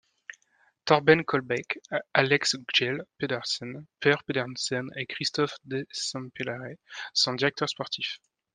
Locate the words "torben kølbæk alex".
0.91-2.55